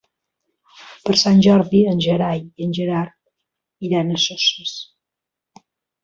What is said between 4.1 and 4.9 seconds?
a Soses.